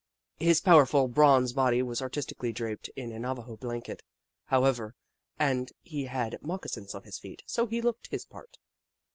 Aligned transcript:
His 0.39 0.61
powerful 0.61 1.07
bronze 1.07 1.53
body 1.53 1.83
was 1.83 2.01
artistically 2.01 2.51
draped 2.51 2.89
in 2.95 3.11
a 3.11 3.19
Navajo 3.19 3.55
blanket, 3.55 4.01
however, 4.45 4.95
and 5.37 5.71
he 5.83 6.05
had 6.05 6.39
moccasins 6.41 6.95
on 6.95 7.03
his 7.03 7.19
feet, 7.19 7.43
so 7.45 7.67
he 7.67 7.83
looked 7.83 8.07
his 8.07 8.25
part. 8.25 8.57